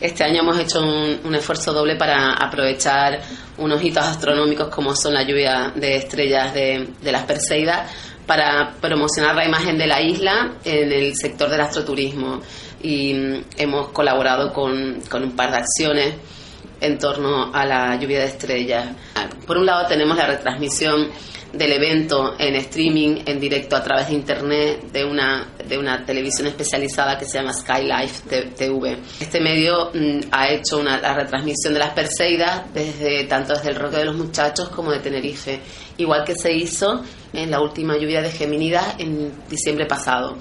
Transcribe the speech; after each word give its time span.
Este 0.00 0.24
año 0.24 0.40
hemos 0.40 0.58
hecho 0.58 0.80
un, 0.80 1.34
esfuerzo 1.34 1.72
doble 1.72 1.96
para 1.96 2.32
aprovechar 2.32 3.20
unos 3.58 3.82
hitos 3.82 4.04
astronómicos 4.04 4.68
como 4.68 4.94
son 4.96 5.14
la 5.14 5.22
lluvia 5.22 5.72
de 5.74 5.96
estrellas 5.96 6.54
de, 6.54 6.88
las 7.02 7.24
Perseidas 7.24 7.90
para 8.26 8.72
promocionar 8.80 9.34
la 9.34 9.44
imagen 9.46 9.76
de 9.76 9.86
la 9.86 10.00
isla 10.00 10.54
en 10.64 10.90
el 10.90 11.14
sector 11.14 11.50
del 11.50 11.60
astroturismo. 11.60 12.40
Y 12.82 13.12
mm, 13.12 13.44
hemos 13.58 13.88
colaborado 13.88 14.52
con 14.52 15.02
un 15.22 15.36
par 15.36 15.50
de 15.50 15.56
acciones 15.58 16.14
en 16.80 16.98
torno 16.98 17.52
a 17.52 17.64
la 17.64 17.96
lluvia 17.96 18.20
de 18.20 18.26
estrellas. 18.26 18.88
Por 19.46 19.58
un 19.58 19.66
lado 19.66 19.86
tenemos 19.86 20.16
la 20.16 20.26
retransmisión 20.26 21.10
del 21.52 21.72
evento 21.72 22.34
en 22.38 22.54
streaming, 22.56 23.22
en 23.26 23.40
directo 23.40 23.76
a 23.76 23.82
través 23.82 24.08
de 24.08 24.14
internet 24.14 24.92
de 24.92 25.04
una, 25.04 25.48
de 25.66 25.78
una 25.78 26.04
televisión 26.04 26.46
especializada 26.46 27.18
que 27.18 27.24
se 27.24 27.38
llama 27.38 27.52
Skylife 27.52 28.52
TV. 28.56 28.98
Este 29.18 29.40
medio 29.40 29.90
mm, 29.92 30.28
ha 30.30 30.48
hecho 30.50 30.78
una, 30.78 31.00
la 31.00 31.14
retransmisión 31.14 31.74
de 31.74 31.80
las 31.80 31.90
Perseidas 31.90 32.72
desde, 32.72 33.24
tanto 33.24 33.54
desde 33.54 33.70
el 33.70 33.76
Roque 33.76 33.96
de 33.96 34.04
los 34.04 34.16
Muchachos 34.16 34.68
como 34.68 34.92
de 34.92 35.00
Tenerife, 35.00 35.60
igual 35.96 36.24
que 36.24 36.36
se 36.36 36.52
hizo 36.52 37.02
en 37.32 37.50
la 37.50 37.60
última 37.60 37.96
lluvia 37.96 38.22
de 38.22 38.30
Geminidas 38.30 38.94
en 38.98 39.32
diciembre 39.48 39.86
pasado. 39.86 40.36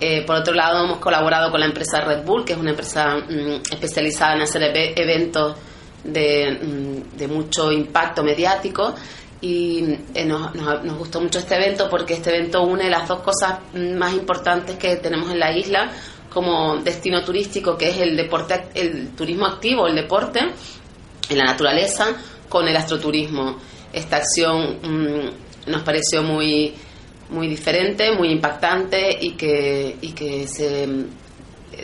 Eh, 0.00 0.24
por 0.24 0.36
otro 0.36 0.54
lado, 0.54 0.84
hemos 0.84 0.98
colaborado 0.98 1.50
con 1.50 1.60
la 1.60 1.66
empresa 1.66 2.00
Red 2.00 2.24
Bull, 2.24 2.44
que 2.44 2.52
es 2.52 2.58
una 2.58 2.70
empresa 2.70 3.16
mm, 3.16 3.72
especializada 3.72 4.34
en 4.36 4.42
hacer 4.42 4.62
eventos 4.96 5.56
de, 6.04 6.58
mm, 6.62 7.16
de 7.16 7.28
mucho 7.28 7.72
impacto 7.72 8.22
mediático 8.22 8.94
y 9.40 9.84
eh, 10.14 10.24
nos, 10.24 10.54
nos, 10.54 10.98
gustó 10.98 11.20
mucho 11.20 11.38
este 11.38 11.54
evento 11.56 11.88
porque 11.88 12.14
este 12.14 12.34
evento 12.34 12.62
une 12.62 12.90
las 12.90 13.06
dos 13.06 13.20
cosas 13.20 13.58
más 13.72 14.12
importantes 14.12 14.76
que 14.76 14.96
tenemos 14.96 15.30
en 15.30 15.38
la 15.38 15.56
isla 15.56 15.90
como 16.32 16.76
destino 16.78 17.24
turístico, 17.24 17.76
que 17.76 17.90
es 17.90 17.98
el 17.98 18.16
deporte, 18.16 18.68
el 18.74 19.10
turismo 19.10 19.46
activo, 19.46 19.86
el 19.86 19.94
deporte 19.94 20.40
en 21.28 21.38
la 21.38 21.44
naturaleza, 21.44 22.06
con 22.48 22.66
el 22.66 22.76
astroturismo. 22.76 23.56
Esta 23.92 24.16
acción 24.16 24.78
mm, 24.82 25.70
nos 25.70 25.82
pareció 25.82 26.22
muy 26.22 26.74
muy 27.30 27.48
diferente, 27.48 28.12
muy 28.12 28.30
impactante 28.30 29.18
y 29.20 29.32
que 29.32 29.96
y 30.00 30.12
que 30.12 30.46
se 30.46 30.88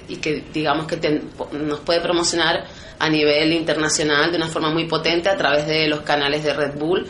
y 0.09 0.17
que 0.17 0.45
digamos 0.53 0.87
que 0.87 1.23
nos 1.53 1.81
puede 1.81 2.01
promocionar 2.01 2.65
a 2.99 3.09
nivel 3.09 3.53
internacional 3.53 4.31
de 4.31 4.37
una 4.37 4.49
forma 4.49 4.71
muy 4.71 4.87
potente 4.87 5.29
a 5.29 5.37
través 5.37 5.67
de 5.67 5.89
los 5.89 6.01
canales 6.01 6.43
de 6.43 6.55
Red 6.55 6.79
Bull 6.79 7.07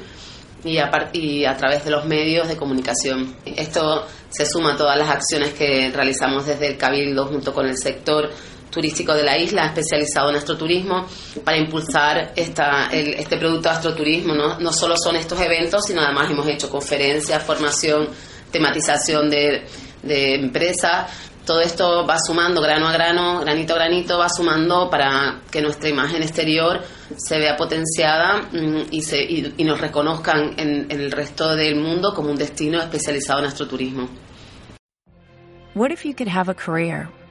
y 0.65 0.79
a, 0.79 0.91
y 1.13 1.45
a 1.45 1.57
través 1.57 1.85
de 1.85 1.91
los 1.91 2.07
medios 2.07 2.49
de 2.49 2.57
comunicación. 2.57 3.37
Esto 3.45 4.07
se 4.31 4.47
suma 4.47 4.75
a 4.75 4.77
todas 4.77 4.99
las 4.99 5.09
acciones 5.09 5.53
que 5.53 5.91
realizamos 5.93 6.47
desde 6.47 6.69
el 6.69 6.77
Cabildo 6.77 7.27
junto 7.27 7.53
con 7.53 7.67
el 7.67 7.77
sector 7.77 8.31
turístico 8.75 9.15
de 9.15 9.23
la 9.23 9.39
isla, 9.39 9.67
especializado 9.67 10.31
en 10.31 10.37
astroturismo, 10.37 11.07
para 11.45 11.57
impulsar 11.57 12.33
esta, 12.35 12.89
este 12.93 13.37
producto 13.37 13.69
de 13.69 13.75
astroturismo. 13.77 14.35
¿no? 14.35 14.59
no 14.59 14.73
solo 14.73 14.97
son 14.97 15.17
estos 15.17 15.41
eventos, 15.41 15.85
sino 15.87 16.03
además 16.03 16.31
hemos 16.31 16.47
hecho 16.49 16.69
conferencias, 16.69 17.43
formación, 17.43 18.09
tematización 18.51 19.31
de, 19.31 19.65
de 20.03 20.35
empresas 20.35 21.11
todo 21.45 21.61
esto 21.61 22.07
va 22.07 22.17
sumando 22.19 22.63
grano 22.63 22.89
a 22.89 22.93
grano, 22.93 23.41
granito 23.41 23.75
a 23.75 23.77
granito, 23.77 24.19
va 24.19 24.29
sumando 24.31 24.89
para 24.89 25.41
que 25.51 25.61
nuestra 25.61 25.91
imagen 25.91 26.23
exterior 26.23 26.81
se 27.17 27.39
vea 27.39 27.55
potenciada 27.55 28.49
mm, 28.51 28.87
y, 28.91 29.03
se, 29.03 29.23
y, 29.23 29.65
nos 29.65 29.79
reconozcan 29.79 30.55
en, 30.57 30.91
en 30.91 31.01
el 31.01 31.13
resto 31.13 31.55
del 31.55 31.77
mundo 31.77 32.15
como 32.15 32.31
un 32.31 32.37
destino 32.37 32.81
especializado 32.81 33.41
en 33.41 33.47
astroturismo. 33.47 34.09
What 35.75 35.91
if 35.91 36.05
you 36.07 36.15
could 36.15 36.31
have 36.31 36.51
a 36.51 36.55
career 36.55 37.09